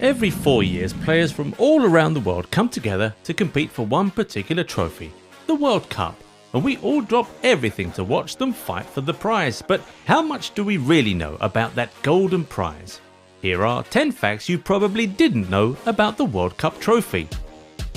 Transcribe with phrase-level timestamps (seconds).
[0.00, 4.10] Every four years, players from all around the world come together to compete for one
[4.10, 5.10] particular trophy,
[5.46, 6.20] the World Cup,
[6.52, 9.62] and we all drop everything to watch them fight for the prize.
[9.66, 13.00] But how much do we really know about that golden prize?
[13.40, 17.26] Here are 10 facts you probably didn't know about the World Cup trophy.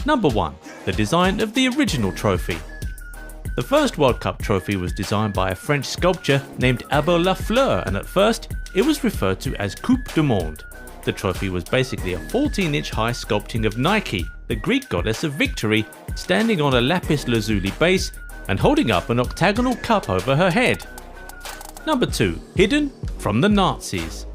[0.06, 0.56] Number 1.
[0.86, 2.58] The design of the original trophy.
[3.58, 7.98] The first World Cup trophy was designed by a French sculptor named Abel Lafleur, and
[7.98, 10.64] at first it was referred to as Coupe du Monde.
[11.04, 15.34] The trophy was basically a 14 inch high sculpting of Nike, the Greek goddess of
[15.34, 15.86] victory,
[16.16, 18.12] standing on a lapis lazuli base
[18.48, 20.86] and holding up an octagonal cup over her head.
[21.86, 22.40] Number 2.
[22.56, 24.26] Hidden from the Nazis.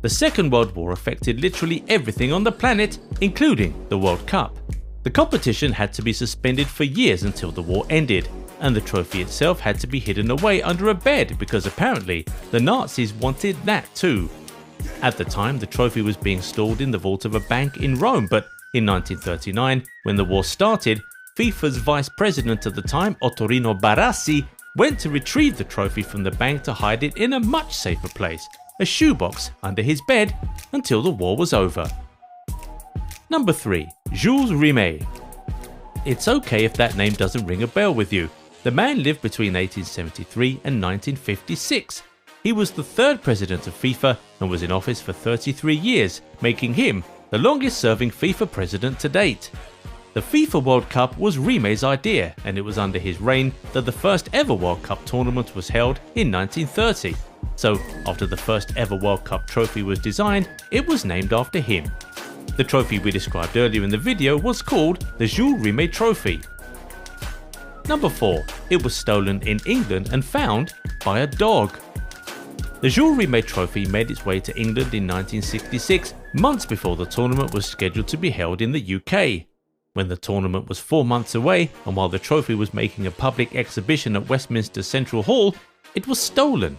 [0.00, 4.58] The Second World War affected literally everything on the planet, including the World Cup.
[5.04, 8.28] The competition had to be suspended for years until the war ended,
[8.60, 12.60] and the trophy itself had to be hidden away under a bed because apparently the
[12.60, 14.28] Nazis wanted that too.
[15.02, 17.98] At the time, the trophy was being stored in the vault of a bank in
[17.98, 21.02] Rome, but in 1939, when the war started,
[21.36, 26.30] FIFA's vice president at the time, Ottorino Barassi, went to retrieve the trophy from the
[26.30, 28.46] bank to hide it in a much safer place,
[28.80, 30.36] a shoebox under his bed,
[30.72, 31.88] until the war was over.
[33.28, 33.88] Number 3.
[34.12, 35.06] Jules Rimet.
[36.04, 38.28] It's okay if that name doesn't ring a bell with you.
[38.62, 42.02] The man lived between 1873 and 1956.
[42.42, 46.74] He was the third president of FIFA and was in office for 33 years, making
[46.74, 49.50] him the longest serving FIFA president to date.
[50.14, 53.92] The FIFA World Cup was Rimet's idea, and it was under his reign that the
[53.92, 57.14] first ever World Cup tournament was held in 1930.
[57.56, 61.90] So, after the first ever World Cup trophy was designed, it was named after him.
[62.56, 66.42] The trophy we described earlier in the video was called the Jules Rimet Trophy,
[67.88, 68.44] Number 4.
[68.70, 71.78] It was stolen in England and found by a dog.
[72.82, 77.54] The Jules Rimet trophy made its way to England in 1966, months before the tournament
[77.54, 79.46] was scheduled to be held in the UK.
[79.92, 83.54] When the tournament was four months away, and while the trophy was making a public
[83.54, 85.54] exhibition at Westminster Central Hall,
[85.94, 86.76] it was stolen.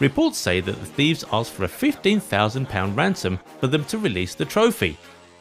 [0.00, 4.44] Reports say that the thieves asked for a £15,000 ransom for them to release the
[4.44, 4.98] trophy,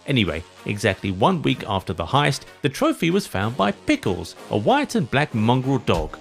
[0.07, 4.95] Anyway, exactly one week after the heist, the trophy was found by Pickles, a white
[4.95, 6.17] and black mongrel dog.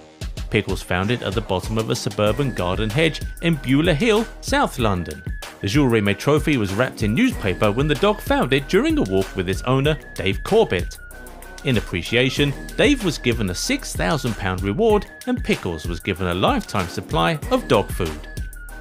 [0.49, 4.79] Pickles found it at the bottom of a suburban garden hedge in Beulah Hill, South
[4.79, 5.23] London.
[5.61, 9.35] The Rimet trophy was wrapped in newspaper when the dog found it during a walk
[9.35, 10.97] with its owner, Dave Corbett.
[11.63, 17.39] In appreciation, Dave was given a £6,000 reward and Pickles was given a lifetime supply
[17.51, 18.27] of dog food.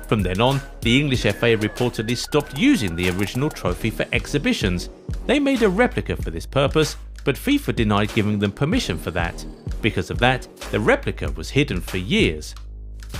[0.06, 4.88] From then on, the English FA reportedly stopped using the original trophy for exhibitions.
[5.26, 9.44] They made a replica for this purpose, but FIFA denied giving them permission for that.
[9.82, 12.54] Because of that, the replica was hidden for years.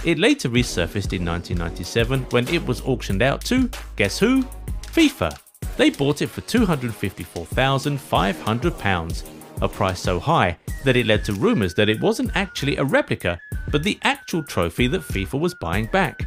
[0.05, 4.45] It later resurfaced in 1997 when it was auctioned out to, guess who?
[4.93, 5.37] FIFA.
[5.77, 9.23] They bought it for £254,500,
[9.61, 13.41] a price so high that it led to rumours that it wasn't actually a replica,
[13.73, 16.25] but the actual trophy that FIFA was buying back.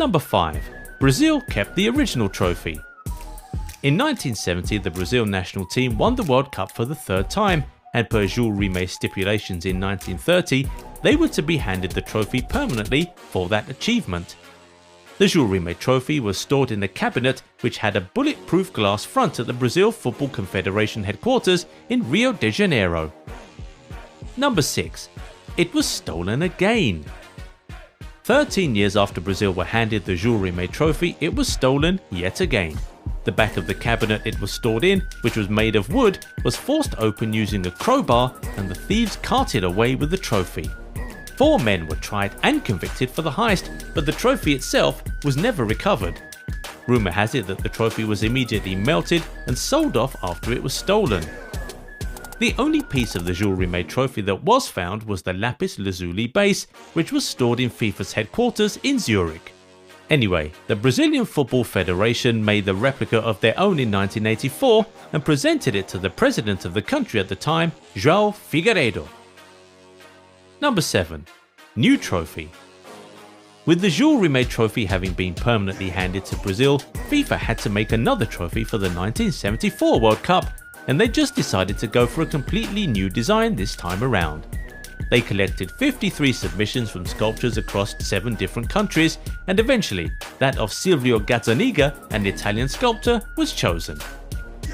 [0.00, 0.60] Number 5.
[0.98, 2.80] Brazil kept the original trophy.
[3.84, 7.62] In 1970, the Brazil national team won the World Cup for the third time,
[7.92, 10.66] and per Jules Rimet's stipulations in 1930,
[11.02, 14.36] they were to be handed the trophy permanently for that achievement.
[15.18, 19.38] The Jules Rimet trophy was stored in a cabinet which had a bulletproof glass front
[19.38, 23.12] at the Brazil Football Confederation headquarters in Rio de Janeiro.
[24.38, 25.10] Number 6.
[25.58, 27.04] It was stolen again.
[28.22, 32.78] 13 years after Brazil were handed the Jules Rimet trophy, it was stolen yet again.
[33.24, 36.56] The back of the cabinet it was stored in, which was made of wood, was
[36.56, 40.70] forced open using a crowbar and the thieves carted away with the trophy.
[41.36, 45.64] Four men were tried and convicted for the heist, but the trophy itself was never
[45.64, 46.20] recovered.
[46.86, 50.74] Rumour has it that the trophy was immediately melted and sold off after it was
[50.74, 51.24] stolen.
[52.40, 56.26] The only piece of the Jules Rimet trophy that was found was the lapis lazuli
[56.26, 59.53] base, which was stored in FIFA's headquarters in Zurich.
[60.10, 65.74] Anyway, the Brazilian Football Federation made the replica of their own in 1984 and presented
[65.74, 69.08] it to the president of the country at the time, João Figueiredo.
[70.60, 71.24] Number 7.
[71.76, 72.50] New Trophy
[73.66, 76.78] With the Jules Rimet trophy having been permanently handed to Brazil,
[77.08, 80.46] FIFA had to make another trophy for the 1974 World Cup
[80.86, 84.46] and they just decided to go for a completely new design this time around.
[85.10, 91.18] They collected 53 submissions from sculptors across 7 different countries, and eventually, that of Silvio
[91.18, 93.98] Gazzaniga, an Italian sculptor, was chosen.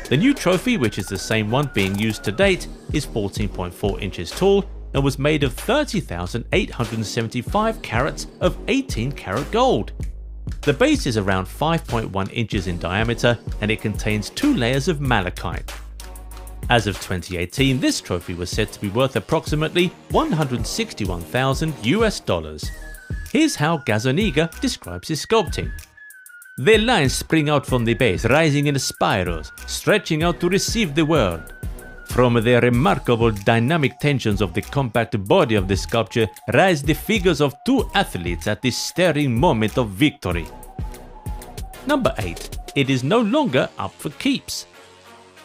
[0.08, 4.30] The new trophy, which is the same one being used to date, is 14.4 inches
[4.30, 9.92] tall and was made of 30,875 carats of 18 karat gold.
[10.62, 15.72] The base is around 5.1 inches in diameter and it contains two layers of malachite.
[16.70, 22.70] As of 2018, this trophy was said to be worth approximately 161,000 US dollars.
[23.32, 25.72] Here's how Gazzaniga describes his sculpting.
[26.58, 31.04] The lines spring out from the base, rising in spirals, stretching out to receive the
[31.04, 31.54] world.
[32.04, 37.40] From the remarkable dynamic tensions of the compact body of the sculpture rise the figures
[37.40, 40.46] of two athletes at the stirring moment of victory.
[41.84, 42.58] Number 8.
[42.76, 44.66] It is no longer up for keeps.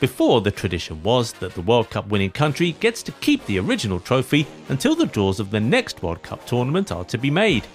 [0.06, 4.00] Before, the tradition was that the World Cup winning country gets to keep the original
[4.00, 7.66] trophy until the draws of the next World Cup tournament are to be made.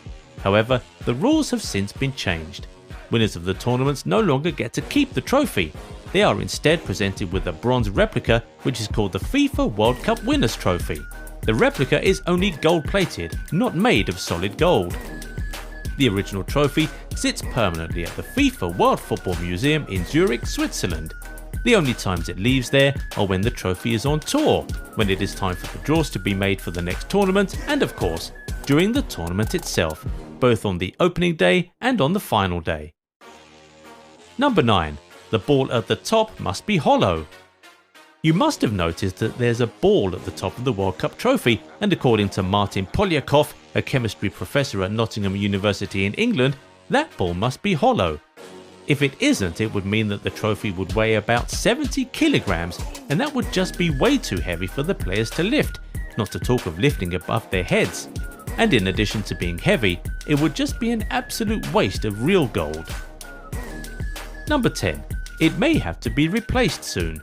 [0.44, 2.68] However, the rules have since been changed.
[3.10, 5.72] Winners of the tournaments no longer get to keep the trophy.
[6.12, 10.22] They are instead presented with a bronze replica which is called the FIFA World Cup
[10.22, 11.00] Winners' Trophy.
[11.40, 14.96] The replica is only gold plated, not made of solid gold.
[15.96, 21.14] The original trophy sits permanently at the FIFA World Football Museum in Zurich, Switzerland.
[21.62, 24.62] The only times it leaves there are when the trophy is on tour,
[24.94, 27.82] when it is time for the draws to be made for the next tournament, and
[27.82, 28.32] of course,
[28.64, 30.06] during the tournament itself,
[30.38, 32.94] both on the opening day and on the final day.
[34.38, 34.96] Number 9.
[35.30, 37.26] The ball at the top must be hollow.
[38.22, 41.18] You must have noticed that there's a ball at the top of the World Cup
[41.18, 46.56] trophy, and according to Martyn Poliakoff, a chemistry professor at Nottingham University in England,
[46.88, 48.18] that ball must be hollow.
[48.90, 52.76] If it isn't, it would mean that the trophy would weigh about 70 kilograms,
[53.08, 55.78] and that would just be way too heavy for the players to lift,
[56.18, 58.08] not to talk of lifting above their heads.
[58.58, 62.48] And in addition to being heavy, it would just be an absolute waste of real
[62.48, 62.92] gold.
[64.48, 65.04] Number 10.
[65.38, 67.22] It may have to be replaced soon.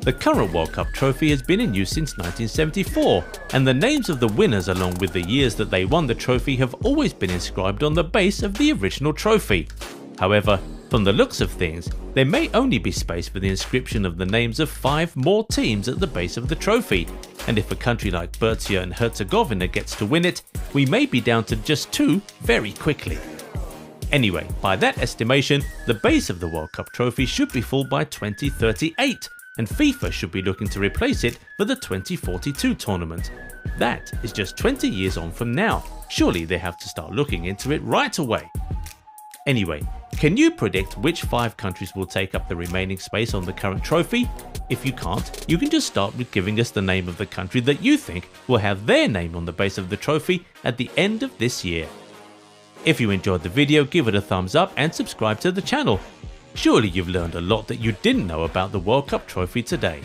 [0.00, 4.18] The current World Cup trophy has been in use since 1974, and the names of
[4.18, 7.84] the winners along with the years that they won the trophy have always been inscribed
[7.84, 9.68] on the base of the original trophy.
[10.18, 10.60] However,
[10.90, 14.24] from the looks of things, there may only be space for the inscription of the
[14.24, 17.06] names of five more teams at the base of the trophy,
[17.48, 20.42] and if a country like Bosnia and Herzegovina gets to win it,
[20.72, 23.18] we may be down to just two very quickly.
[24.12, 28.04] Anyway, by that estimation, the base of the World Cup trophy should be full by
[28.04, 29.28] 2038,
[29.58, 33.32] and FIFA should be looking to replace it for the 2042 tournament.
[33.78, 35.84] That is just 20 years on from now.
[36.08, 38.48] Surely they have to start looking into it right away.
[39.46, 39.82] Anyway,
[40.18, 43.84] can you predict which five countries will take up the remaining space on the current
[43.84, 44.28] trophy?
[44.70, 47.60] If you can't, you can just start with giving us the name of the country
[47.60, 50.90] that you think will have their name on the base of the trophy at the
[50.96, 51.86] end of this year.
[52.86, 56.00] If you enjoyed the video, give it a thumbs up and subscribe to the channel.
[56.54, 60.00] Surely you've learned a lot that you didn't know about the World Cup trophy today.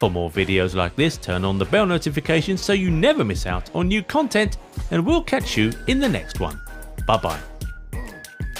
[0.00, 3.72] For more videos like this, turn on the bell notifications so you never miss out
[3.74, 4.56] on new content
[4.90, 6.60] and we'll catch you in the next one.
[7.06, 7.53] Bye bye.